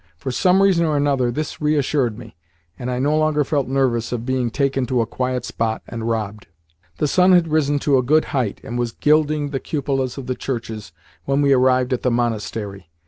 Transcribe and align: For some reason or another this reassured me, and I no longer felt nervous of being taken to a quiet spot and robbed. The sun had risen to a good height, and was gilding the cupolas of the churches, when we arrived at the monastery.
For 0.17 0.31
some 0.31 0.63
reason 0.63 0.83
or 0.87 0.97
another 0.97 1.29
this 1.29 1.61
reassured 1.61 2.17
me, 2.17 2.35
and 2.79 2.89
I 2.89 2.97
no 2.97 3.15
longer 3.15 3.43
felt 3.43 3.67
nervous 3.67 4.11
of 4.11 4.25
being 4.25 4.49
taken 4.49 4.87
to 4.87 5.01
a 5.01 5.05
quiet 5.05 5.45
spot 5.45 5.83
and 5.87 6.09
robbed. 6.09 6.47
The 6.97 7.07
sun 7.07 7.33
had 7.33 7.47
risen 7.49 7.77
to 7.85 7.99
a 7.99 8.01
good 8.01 8.25
height, 8.33 8.59
and 8.63 8.79
was 8.79 8.93
gilding 8.93 9.49
the 9.51 9.59
cupolas 9.59 10.17
of 10.17 10.25
the 10.25 10.33
churches, 10.33 10.91
when 11.25 11.43
we 11.43 11.53
arrived 11.53 11.93
at 11.93 12.01
the 12.01 12.09
monastery. 12.09 12.89